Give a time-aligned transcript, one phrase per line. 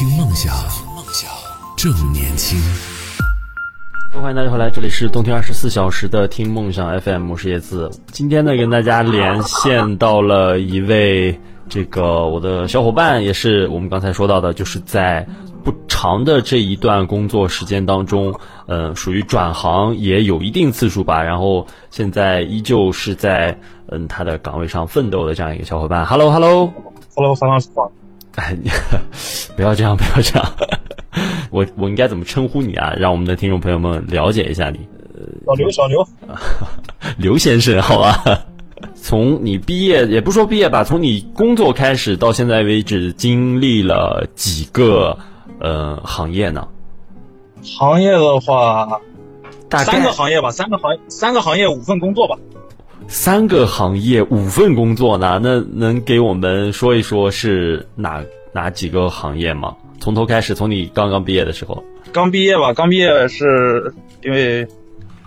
[0.00, 0.54] 听梦想，
[0.96, 1.30] 梦想
[1.76, 2.58] 正年轻。
[4.14, 7.90] 欢迎大家回来，这里是动听二十四小时的听梦想 FM，我是叶子。
[8.06, 15.28] 今天呢，跟大家连线到了一位这个我的小伙伴，也是我们刚才说到的，就是在
[15.62, 21.22] 不长的这一段工作时间当中，呃，属于转行也有一定次数吧。
[21.22, 23.54] 然后现在依旧是在
[23.88, 26.06] 嗯他的岗位上奋斗的这样一个小伙伴。
[26.06, 27.92] Hello，Hello，Hello，三老师好。
[28.36, 28.56] 哎，
[29.56, 30.52] 不要这样， 不要这样。
[31.50, 32.94] 我我应该怎么称呼你啊？
[32.96, 34.80] 让我们的听众朋友们了解一下你。
[35.46, 36.08] 小刘，小刘，
[37.18, 38.42] 刘先生，好吧。
[38.94, 45.18] 从你毕业，也不说毕业吧，从你工作开始到现在为止，经历了几个
[45.58, 46.68] 呃行业呢？
[47.62, 49.00] 行业的话，
[49.68, 52.38] 大概三个行业吧，三个行三个行业五份工作吧。
[53.10, 55.40] 三个行业五份工作呢？
[55.42, 59.76] 那能给我们说一说是哪哪几个行业吗？
[59.98, 61.82] 从头开始，从你刚刚毕业的时候。
[62.12, 64.64] 刚毕业吧，刚毕业是因为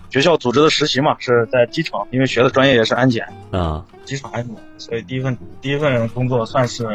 [0.09, 6.87] 学校组织的实习嘛，是在机场，因为学的专业也是安检啊，机场安检，所以第一份第一份工作算是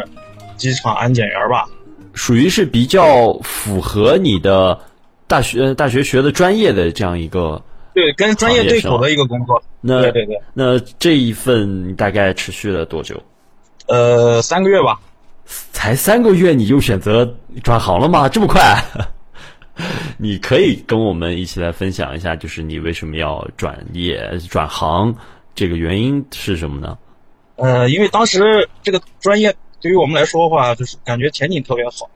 [0.56, 1.66] 机场安检员吧。
[2.14, 4.80] 属于是比较符合你的
[5.26, 7.62] 大学大学学的专业的这样一个。
[7.92, 9.62] 对，跟专业对口的一个工作。
[9.80, 13.20] 那对对对，那这一份大概持续了多久？
[13.86, 14.98] 呃，三个月吧。
[15.72, 17.24] 才三个月你就选择
[17.62, 18.28] 转行了吗？
[18.28, 18.76] 这么快？
[20.18, 25.14] 你可以跟我们一起来分享一下，就是你为什么要转业转行，
[25.54, 26.98] 这个原因是什么呢？
[27.56, 32.10] 呃，因为当时这个专业对于我们来说的话，就是感觉前景特别好，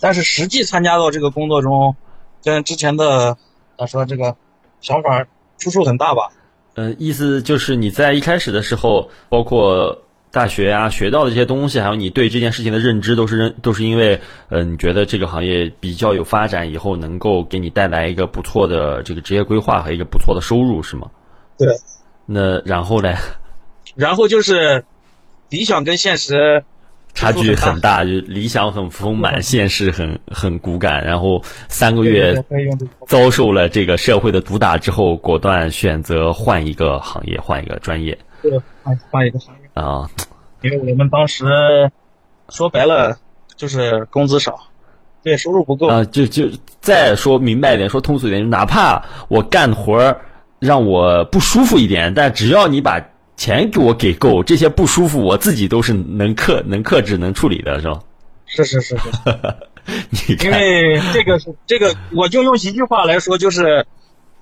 [0.00, 1.94] 但是实际参加到这个工作中，
[2.42, 3.36] 跟之前的
[3.76, 4.34] 咋说这个。
[4.80, 5.24] 想法
[5.58, 6.28] 出入很大吧？
[6.74, 9.96] 嗯，意思就是你在一开始的时候，包括
[10.30, 21.10] 大学啊学到的这些东西，还有你对这件事情的认知，都是认都是因为，呃，你觉得这个行业比较有发展，以后能够给你带来一个不错的这个职业规划和一个不错的收入，是吗？
[21.58, 21.68] 对。
[22.24, 23.14] 那然后呢？
[23.94, 24.84] 然后就是
[25.50, 26.64] 理想跟现实。
[27.14, 31.04] 差距很大，就理想很丰满，现实很很骨感。
[31.04, 32.34] 然后三个月
[33.06, 38.16] 遭受了这个社会的毒打之后，果断选择换一个行业，换一个专业。
[38.40, 38.50] 对，
[38.82, 40.08] 换换一个行业啊，
[40.62, 41.44] 因为我们当时
[42.48, 43.16] 说白了
[43.56, 44.58] 就是工资少，
[45.22, 46.02] 对，收入不够啊。
[46.06, 46.48] 就就
[46.80, 50.16] 再说明白一点，说通俗一点，哪怕我干活
[50.58, 53.00] 让我不舒服一点，但只要你把。
[53.42, 57.98] 钱给我给够，这些不舒服我自己都是能克能克制能处理的，是吧？
[58.46, 59.04] 是是是是，
[60.10, 63.84] 你因为这个是这个，我就用一句话来说，就是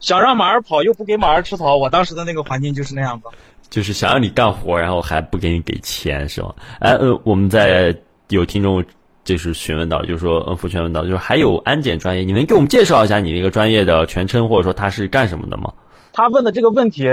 [0.00, 1.78] 想让马儿跑又不给马儿吃草。
[1.78, 3.28] 我当时的那个环境就是那样子，
[3.71, 6.55] 就是想让你干活，然后还不给你给钱，是吧？
[6.81, 7.97] 哎呃，我们在
[8.28, 8.84] 有听众
[9.25, 15.72] 就是询问到，就是说嗯，福全问到，就是还有安检专业，你能给我们介绍一下你那个专业的全称，或者说他是干什么的吗？
[16.12, 17.09] 他问的这个问题。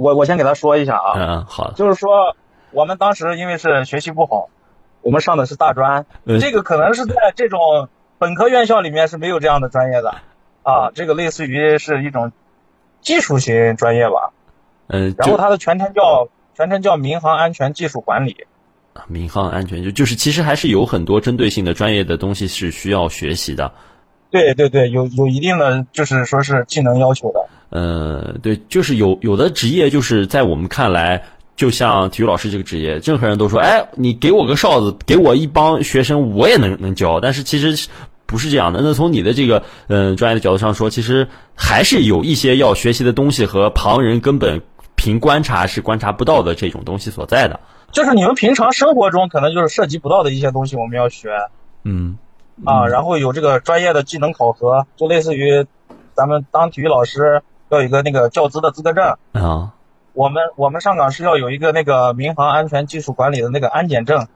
[0.00, 2.34] 我我先给他说一下啊，嗯好，就是说
[2.70, 4.48] 我们当时因为是学习不好，
[5.02, 6.06] 我们上的是大专，
[6.40, 7.60] 这个可能是在这种
[8.18, 10.14] 本科院校里面是没有这样的专业的，
[10.62, 12.32] 啊，这个类似于是一种
[13.02, 14.32] 技术型专业吧，
[14.86, 18.46] 嗯，然后它的全称叫全称叫民航安全技术管理，
[19.06, 23.72] 民航安全就就是其实还是有很多针对性的专业的东西是需要学习的，
[24.30, 27.49] 对对对，有有一定的就是说是技能要求的。
[27.70, 31.22] 呃，对，就是有有的职业，就是在我们看来，
[31.54, 37.20] 就像体育老师这个职业，任何人都说，哎，你给我个哨子，给我一帮学生，我也能能教。
[37.20, 37.88] 但是其实
[38.26, 38.80] 不是这样的。
[38.82, 44.62] 那从你的这个嗯专业的角度上说，其实还是有一些要学习的东西和旁人根本
[44.96, 47.60] 凭观察是观察不到的这种东西所在的。
[47.92, 51.28] 就是你们平常生活中可能就是涉及不到的一些东西，我们要学。
[51.84, 52.18] 嗯。
[52.64, 55.66] 啊，然后有这个专业的技能考核，就类似于
[56.14, 57.42] 咱们当体育老师。
[57.70, 59.72] 要有一个那个教资的资格证啊，
[60.12, 64.26] 我们我们上岗是要有一个那个民航安全技术管理的那个安检证。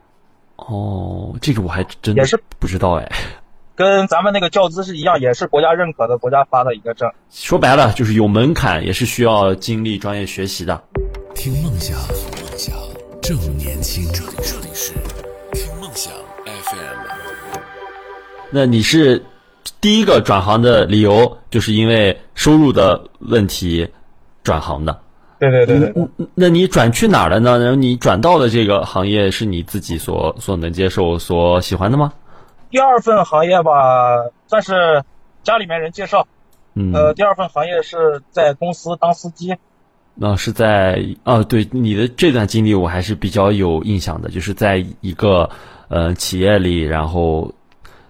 [0.55, 3.11] 哦，这个我还真也是不知道哎，
[3.75, 7.11] 跟咱们那个教资是一样，也是国家认可的，国家发的一个证。
[7.29, 10.81] 说白了就是有门槛，也是需要经历专业学习的。
[11.35, 12.73] 听梦想，梦想
[13.21, 14.05] 正年轻。
[14.13, 14.93] 这里这里是
[15.53, 16.13] 听梦想
[16.45, 17.09] FM。
[18.53, 19.21] 那你是？
[19.81, 23.89] 第一个转行的理由就是因为收入的问题
[24.43, 25.01] 转行的。
[25.39, 26.09] 对对对对。
[26.35, 27.59] 那你转去哪儿了呢？
[27.59, 32.13] 然后你转到的这个行业是你自己所所能接受、所喜欢的吗？
[32.71, 33.73] 第二份行业吧，
[34.47, 35.03] 算是
[35.43, 36.27] 家里面人介绍。
[36.75, 36.93] 嗯。
[36.93, 39.57] 呃，第二份行业是在公司当司机。
[40.15, 45.49] 那是在啊，对你的这段经历我还是比较有印象的，就是在一个
[45.89, 47.53] 呃企业里，然后。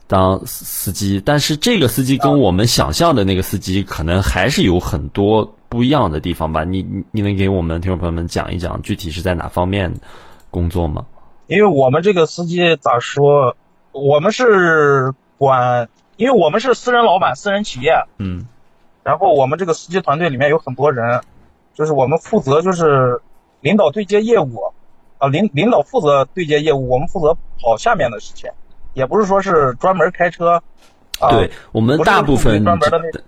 [0.07, 6.65] 当司机，但是这个司机跟我们想象的那个司机可能还是有很多不一样的地方吧？
[6.65, 9.93] 你你你能给我们听众朋友们讲一讲具体是在哪方面
[10.51, 11.05] 工作吗？
[11.47, 13.57] 因为我们这个司机咋说？
[13.93, 18.45] 我们是管，因为我们是私人老板、私人企业，嗯，
[19.05, 21.21] 然后我们这个司机团队里面有很多人，
[21.75, 23.21] 就是我们负责就是
[23.61, 24.73] 领导对接业务，
[25.19, 28.51] 啊领领导负责对接业务，我们负责跑下面的事情，
[28.95, 30.63] 也不是说是专门开车。
[31.31, 32.65] 对我们大部分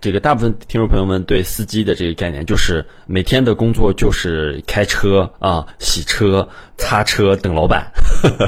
[0.00, 6.46] 这个大部分听众朋友们对司机的这个概念，就是每天的工作就是开车啊、洗车、
[6.76, 7.86] 擦车等老板，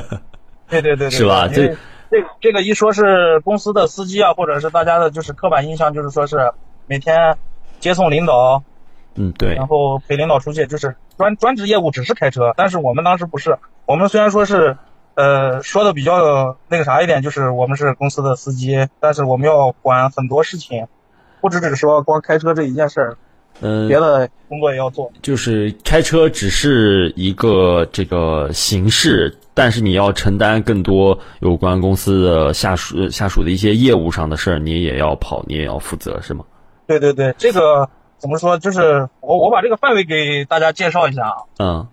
[0.69, 1.47] 对对对对，是吧？
[1.47, 1.69] 这
[2.11, 6.53] 这这个一说是公司的司机啊，或者是大家的就是刻板印象，就是说是
[6.89, 7.37] 每天
[7.79, 8.65] 接送领导，
[9.15, 12.53] 嗯，对，然后陪领导出去，就是专专职业务只是开车。
[12.57, 13.57] 但是我们当时不是，
[13.87, 14.77] 我们虽然说是
[15.19, 20.87] 呃说的比较那个啥一点，就是我们是公司的司机，但是我们要管很多事情，
[21.41, 23.19] 不只只是说光开车这一件事儿，
[23.61, 25.11] 嗯、别的工作也要做。
[25.21, 36.45] 就是开车只是一个这个形式，但是你要承担更多有关公司的下属下属的一些业务上的事儿，你也要跑，你也要负责，是吗？
[36.87, 38.57] 对对对，这个怎么说？
[38.57, 41.35] 就是我我把这个范围给大家介绍一下啊。
[41.59, 41.89] 嗯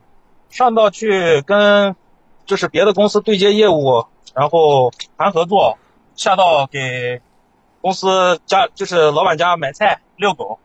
[0.51, 1.95] 上到去跟
[2.45, 5.77] 就是别的公司对接业务，然后谈合作，
[6.15, 7.21] 下到给
[7.81, 10.59] 公司家就是老板家买菜遛狗。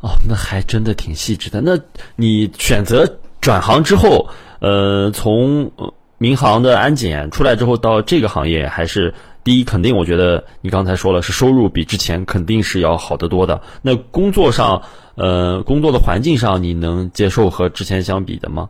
[0.00, 1.60] 哦，那还真的挺细致的。
[1.60, 1.78] 那
[2.14, 4.28] 你选择转行之后，
[4.60, 5.70] 呃，从
[6.18, 13.60] 民航的安检出来之后到这个行业，还是第一，肯定我觉得你刚才说了，是收入比之前肯定是要好得多的。
[13.82, 14.82] 那工作上，
[15.16, 18.68] 呃，工作的环境上，你能接受和之前相比的吗？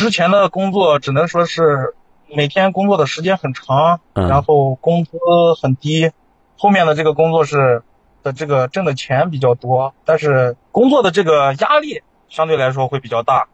[0.00, 1.94] 之前的工作只能说是
[2.34, 5.10] 每天工作的时间很长，嗯然后工资
[5.60, 6.10] 很低。
[6.56, 7.82] 后面的这个工作是
[8.22, 12.00] 的这个挣的钱比较多，但是工作的这个压力
[12.30, 13.48] 相对来说会比较大。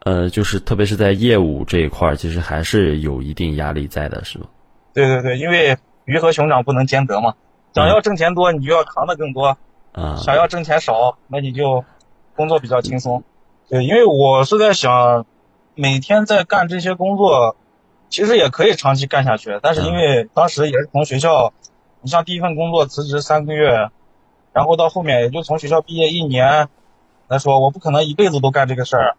[0.00, 4.46] 呃，就是特别是在业务这一块儿，其实还是有一定压力在的，是吗？
[4.92, 7.34] 对对对，因为鱼和熊掌不能兼得嘛，
[7.72, 9.56] 想要挣钱多，你就要扛的更多。
[9.92, 11.84] 啊、想要挣钱少，那你就
[12.34, 13.22] 工作比较轻松。
[13.68, 15.26] 对，因为我是在想，
[15.74, 17.56] 每天在干这些工作，
[18.08, 19.58] 其实也可以长期干下去。
[19.62, 21.52] 但是因为当时也是从学校，
[22.00, 23.88] 你像第一份工作辞职三个月，
[24.52, 26.68] 然后到后面也就从学校毕业一年
[27.28, 29.16] 来说，我不可能一辈子都干这个事儿。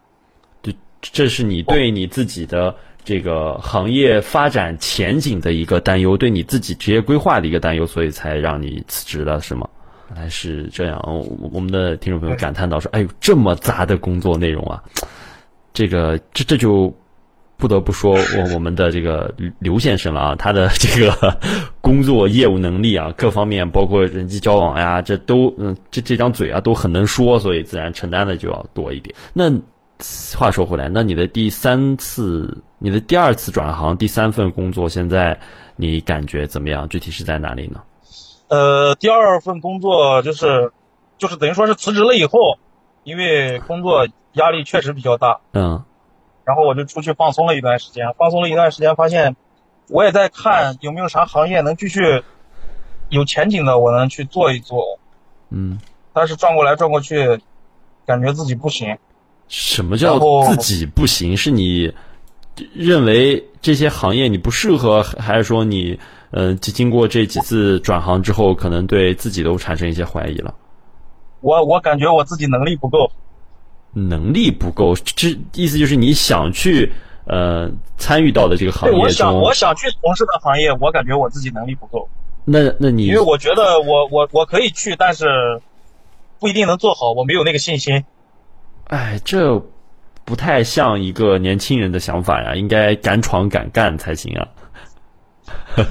[0.62, 2.74] 对，这是你对你自己的
[3.04, 9.68] 这个行业发展前景的一个担忧，对你自己职业规划的一个担忧，所以才让你辞职的是吗？
[10.10, 14.82] 原来是这样，我我们的听众朋友感叹到说：“哎呦，这么杂的工作内容啊！”
[15.74, 16.90] 这个这这就
[17.56, 21.36] 不得不说我我们的这个刘先生了啊，他的这个
[21.82, 29.14] 工作业务能力啊，各方面包括人际交往呀，这都嗯，这这张嘴啊都很能说，所以自然承担的就要多一点。
[29.32, 29.50] 那
[30.36, 35.38] 话说回来，那你的第三次、你的第二次转行、第三份工作，现在
[35.76, 36.88] 你感觉怎么样？
[36.88, 37.80] 具体是在哪里呢？
[38.48, 40.72] 呃，第二份工作就是，
[41.18, 42.58] 就是等于说是辞职了以后，
[43.04, 45.84] 因为工作压力确实比较大，嗯
[46.44, 49.34] 然后我就出去放松了一段时间，放松了一段时间，发现
[49.88, 52.22] 我也在看有没有啥行业能继续
[53.08, 54.98] 有前景的，我能去做一做。
[55.50, 55.78] 嗯，
[56.12, 57.40] 但是转过来转过去，
[58.04, 58.98] 感觉自己不行。
[59.48, 61.36] 什么叫自己不行？
[61.36, 61.94] 是你
[62.74, 65.98] 认为这些行业你不适合，还是说你
[66.30, 70.54] 嗯呃经过这几次转行之后，可能对自己都产生一些怀疑了？
[71.44, 73.10] 我我感觉我自己能力不够。
[73.92, 76.90] 能力不够，这意思就是你想去
[77.26, 82.08] 呃参与到的这个行对，业我想，我想去从事的行业，我感觉我自己能力不够，
[82.44, 85.26] 那那你因为我觉得我我我可以去，但是
[86.40, 88.04] 不一定能做好，我没有那个信心。
[88.88, 89.62] 哎，这
[90.24, 94.48] 不太像一个年轻人的想法呀，应该敢闯敢干才行啊。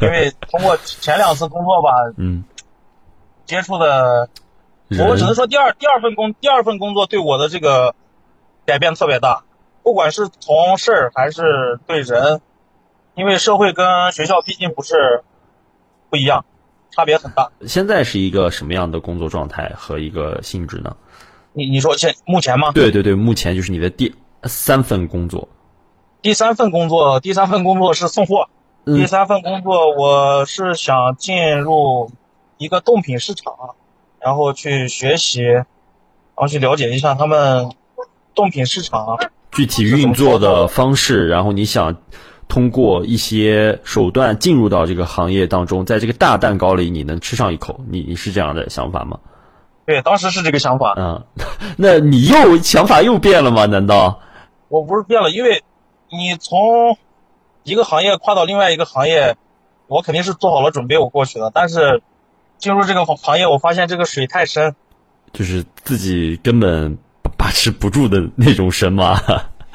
[0.01, 2.43] 因为通过前两次工作吧，嗯，
[3.45, 4.27] 接触的，人
[4.99, 7.95] 我只能说第二第二份工第二份工作对我的这个
[8.65, 9.43] 改变特别大，
[9.81, 12.41] 不管是从事儿还是对人，
[13.15, 15.23] 因为社会跟学校毕竟不是
[16.09, 16.45] 不一样，
[16.91, 17.51] 差别很大。
[17.65, 20.95] 现在是一个什么样的工作状态和一个性质呢？
[21.53, 22.71] 你你说现目前吗？
[22.71, 25.47] 对对对，目前就是你的第三份工作。
[26.21, 28.47] 第三份工作，第三份工作是送货。
[28.85, 32.11] 嗯第三份工作，我是想进入
[32.57, 33.75] 一个冻品市场，
[34.23, 35.65] 然后去学习，然
[36.35, 37.69] 后去了解一下他们
[38.33, 39.17] 冻品市场。
[39.51, 41.95] 具体运作的方式，然后你想
[42.47, 49.19] 通过一些手段进入到这个行业当中，在这个大蛋糕里你能吃上一口，你你是这样的想法吗？
[49.85, 50.95] 对，当时是这个想法。
[50.97, 51.23] 嗯，
[51.77, 53.65] 那你又想法又变了吗？
[53.65, 54.21] 难道？
[54.69, 55.61] 我不是变了，因为
[56.09, 56.97] 你从
[57.63, 59.35] 一个行业跨到另外一个行业，
[59.87, 61.51] 我肯定是做好了准备，我过去的。
[61.53, 62.01] 但是
[62.57, 64.75] 进入这个行业，我发现这个水太深，
[65.33, 66.97] 就是自己根本
[67.37, 69.19] 把持不住的那种深吗？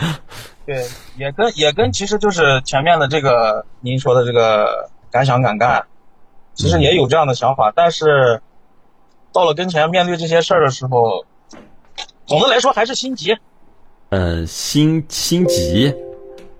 [0.65, 5.87] 对，也跟也跟其实就是前面的这个您说的这个敢想敢干，
[6.55, 8.43] 其实也有这样的想法，但是
[9.33, 11.25] 到了跟前面对这些事儿的时候，
[12.27, 13.37] 总的来说还是心急。
[14.11, 15.95] 呃，心心急，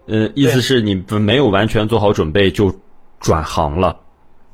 [0.07, 2.75] 呃，意思是你不没有完全做好准备就
[3.21, 4.01] 转行了。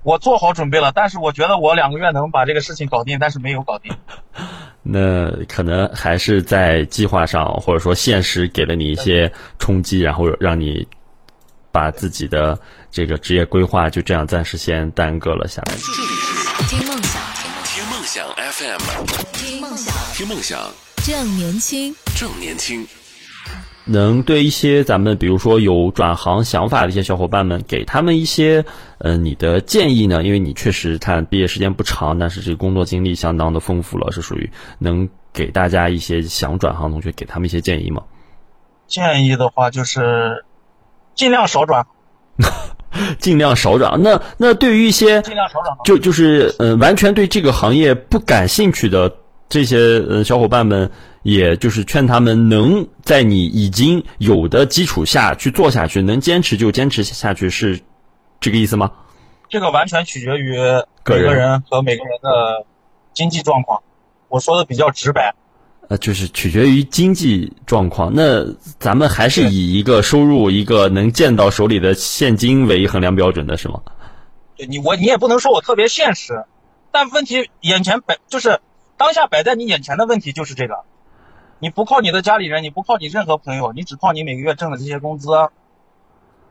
[0.05, 3.91] 我做好准备了，但是我觉得我两个月能把这个事情搞定，但是没有搞定。
[4.87, 10.87] 那可能还是在计划上，或者说现实给了你一些冲击，然后让你
[11.73, 12.59] 把自己的
[12.91, 15.75] 这个职业规划就这样暂时先耽搁了下来。
[15.75, 17.23] 这里是听梦想，
[17.65, 18.79] 听梦想 FM，
[19.33, 20.61] 听梦想，听梦想。
[21.07, 22.87] 正年轻，正年轻，
[23.87, 28.65] 能对一些咱们比如说有转行想法的一些小伙伴们，给他们一些
[28.99, 30.23] 呃你的建议呢？
[30.23, 38.03] 因为你确实看毕业时间不长，但是这个工作经历相当的丰富了，是属于能给大家一些想转行同学给他们一些建议吗？
[38.87, 40.45] 建议的话就是
[41.15, 41.87] 尽量少转，
[43.19, 44.03] 尽量少转。
[44.03, 49.13] 那那对于一些尽量少转，就就是呃完全对这个行业不感兴趣的。
[49.47, 49.77] 这些
[50.09, 50.91] 呃小伙伴们，
[51.25, 57.81] 也就是劝他们能在你已经有的基础下去做下去，能坚持就坚持下去，是
[58.39, 58.93] 这个意思吗？
[59.49, 60.57] 这个完全取决于
[61.05, 62.67] 每个人和每个人的
[63.15, 63.83] 经济状况。
[64.29, 65.35] 我说的比较直白，
[65.89, 68.13] 呃，就是取决于经济状况。
[68.15, 68.45] 那
[68.79, 73.81] 咱们还是以一个收入、一个能见到手里的现金为衡量标准的是吗？
[74.57, 76.45] 对你，我你也不能说我特别现实，
[76.93, 78.61] 但问题眼前摆就是。
[78.97, 80.85] 当下摆在你眼前的问题就是这个，
[81.65, 85.31] 你不靠你的家里人，你不靠你任何朋友，你只靠你每个月挣的这些工资，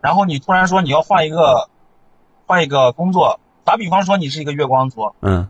[0.01, 1.69] 然后你突然说你要换一个，
[2.47, 5.47] 换一个工作，打比方说你是一个月光族，嗯，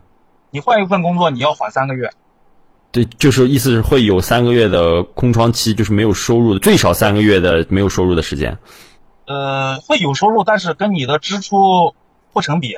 [0.50, 2.10] 你换一份工作你要缓三个月，
[2.92, 8.58] 对，就是意思是会有三个月的空窗期，就是没有收入的，最少三个月的没有收入的时间，
[9.26, 11.94] 呃，会有收入，但是跟你的支出
[12.34, 12.76] 不成比，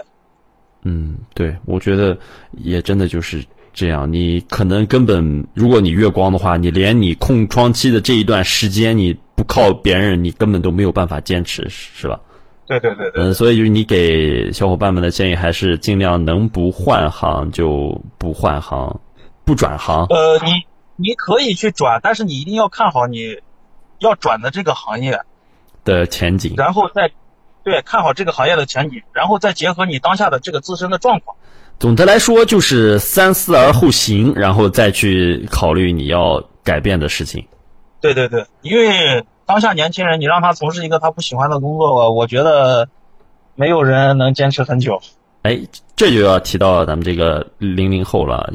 [0.83, 2.17] 嗯，对，我觉得
[2.53, 3.45] 也真的就是。
[3.77, 12.19] 这样，你可能根本，如果你月光的话，你连你空窗期的这一段时间，你不靠别人，你根本都没有办法坚持，是吧？
[12.67, 13.23] 对对对对。
[13.23, 18.99] 嗯，所以就是你给小伙伴们的建议，还是尽量能不换行就不换行，
[19.45, 20.07] 不转行。
[20.07, 20.63] 呃，你
[20.97, 23.41] 你可以去转，但是你一定要看好你
[23.99, 25.21] 要转的这个行业
[25.85, 27.11] 的前景，然后再
[27.63, 31.37] 对看好这个行业的前景，然后再结合你当下的这个自身的状况。
[31.79, 37.47] 总的来说，就是三思而后行，然后再去考虑你要改变的事情。
[38.01, 42.89] 对对对，因为当下年轻人，你让他从事一个他不喜欢的工作，我觉得
[43.55, 45.01] 没有人能坚持很久。
[45.43, 45.61] 哎，
[45.95, 48.55] 这就要提到咱们这个零零后了，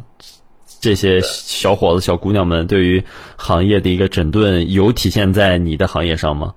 [0.80, 3.04] 这些小伙子、小姑娘们对于
[3.38, 6.56] 行业的一个整顿，有体现在你的行业上吗？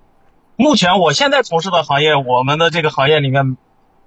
[0.56, 3.58] 目前我现在从事的行业，我们的这个行业里面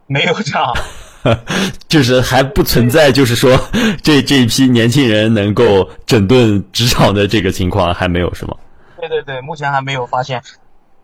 [0.08, 0.74] 没有这样。
[1.88, 3.60] 就是还不存在，就是说
[4.02, 8.54] 这这一批年轻人能够整顿职场的这个情况还没有是吗？
[9.00, 10.42] 对对对，目前还没有发现。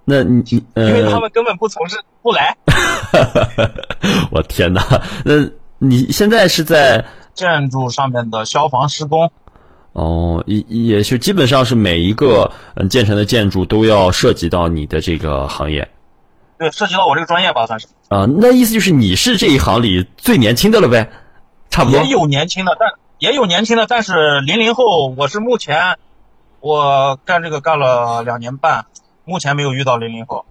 [0.05, 0.43] 那你
[0.75, 2.55] 因为他们根本不从事，不来。
[4.31, 4.81] 我天哪！
[5.23, 5.35] 那
[5.77, 7.03] 你现在是在
[7.33, 9.31] 建筑上面的消防施工？
[9.93, 15.87] 哦，也也是基本上是每一个嗯建成的建筑都要涉及到你的这个行业。
[16.63, 17.87] 对，涉及到我这个专业吧，算是。
[18.07, 21.11] 啊，那意思就是你是这一行里最年轻的了呗？
[21.69, 22.01] 差不多。
[22.01, 22.89] 也有年轻的，但
[23.19, 25.97] 也有年轻的，但是零零后，我是目前
[26.61, 28.85] 我干这个干了两年半，
[29.25, 30.45] 目前没有遇到零零后。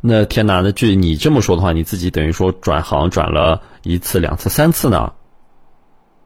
[0.00, 5.12] 那天哪，那据你这么说的话，你自己等于说转行转了一次、两次、三次呢？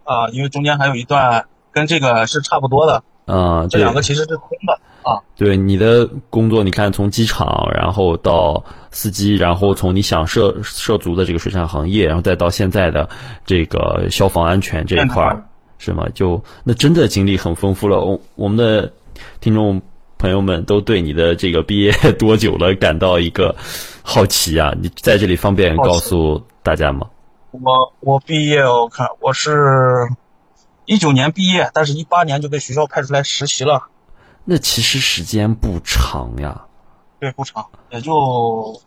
[0.04, 3.02] 啊，因为中间还有一段跟这个是差不多的。
[3.26, 4.78] 啊，这两个其实是空的。
[5.04, 13.08] 啊，对你的工作，你看从机场，然后到司机，然后从你想涉涉足的这个水产行业，然后再到现在的
[13.44, 15.44] 这个消防安全这一块儿，
[15.78, 16.06] 是吗？
[16.14, 18.00] 就那真的经历很丰富了。
[18.00, 18.92] 我我们的
[19.40, 19.82] 听众
[20.18, 23.56] 朋友们都对你的这个毕业多久了感到一个
[24.02, 24.72] 好奇啊！
[24.80, 27.08] 你在这里方便告诉大家吗？
[27.50, 30.08] 我我毕业，我看我是
[30.84, 33.88] 一九年毕业，但是一八年就被学校派出来实习了。
[34.44, 36.62] 那其实时间不长呀，
[37.22, 38.80] 对，不长，也就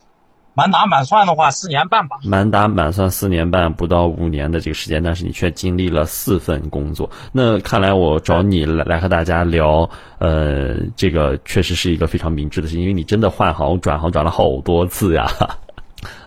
[0.55, 2.17] 满打满算的话，四年半吧。
[2.25, 7.09] 满打满算四年半，不到五年的这个时间，但是你却经历了四份工作。
[7.31, 9.89] 那看来我找你来来和大家聊，
[10.19, 15.25] 呃，这个确实是一个非常明智的事情，因为你真的换行转行转了好多次呀。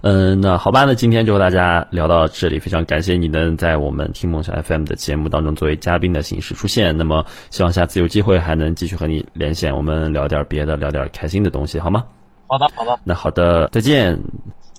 [0.03, 6.97] 嗯，那好吧，那今天就和大家聊到这里，非常感谢你能在我们听梦想 FM 的节目当中作为嘉宾的形式出现。
[6.97, 12.05] 那么，希望下次有机会还能继续和你连线，我们聊点别的，聊点开心的东西，好吗？
[12.47, 12.99] 好的，好的。
[13.05, 14.19] 那好的，再见。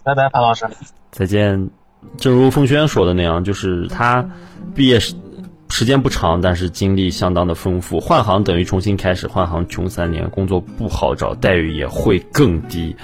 [0.03, 0.65] 拜拜，潘老师。
[1.11, 1.69] 再见。
[2.17, 4.25] 正如凤轩说的那样，就是他
[4.73, 5.13] 毕业时
[5.69, 7.99] 时间不长，但是经历相当的丰富。
[7.99, 12.95] 换行等于重新开始，换行穷三年，工作不好找，待遇也会更低。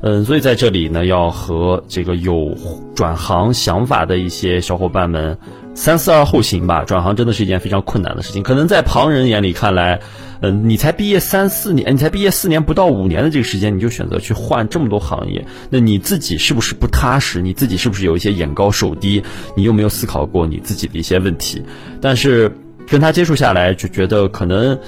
[0.00, 2.56] 嗯，所以在这里呢，要和这个有
[2.94, 5.36] 转行想法的一些小伙伴们
[5.74, 6.84] 三思而后行吧。
[6.84, 10.00] 转行真的是一件非常困难的事情，可能在旁人眼里看来，
[10.40, 17.42] 嗯，你才毕业三四年，你才毕业四年不到五年的这个时间，你就选择去换这么多行业，那你自己是不是不踏实？
[17.42, 19.20] 你自己是不是有一些眼高手低？
[19.56, 21.60] 你有没有思考过你自己的一些问题？
[22.00, 22.52] 但是
[22.86, 24.78] 跟他接触下来，就觉得可能。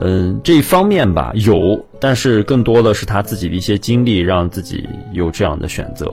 [0.00, 6.08] 嗯，这一方面吧有，但是更多的是他自己的一些经历，让自己有这样的选择。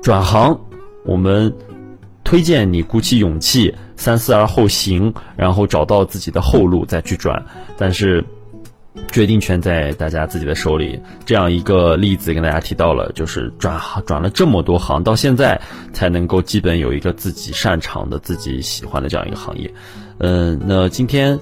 [0.00, 0.56] 转行，
[1.04, 1.52] 我们
[2.22, 7.44] 推荐你鼓起勇气，三思而后行，然后找到自己的后路再去转。
[7.76, 8.24] 但是，
[9.10, 11.00] 决定权在大家自己的手里。
[11.26, 15.60] 这样一个例子跟大家提到了，就是转行转了这么多行，到现在
[15.92, 19.68] 才能够基本有一个自己擅长的、自己喜欢的这样一个行业。
[20.18, 21.36] 嗯，那今天。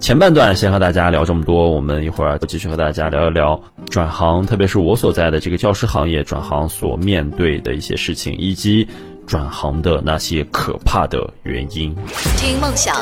[0.00, 8.88] 前半段先和大家聊这么多，我们一会儿继续和大家聊一聊转行，特别是我所在的这个教师行业转行所面对的一些事情，以及
[9.26, 11.94] 转行的那些可怕的原因。
[12.36, 12.94] 听梦想，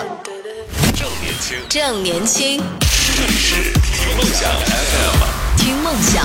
[0.94, 2.60] 正年轻，正年轻，
[3.14, 4.50] 这里是听梦想。
[4.50, 6.24] FM，听梦想，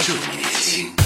[0.00, 1.05] 正年轻。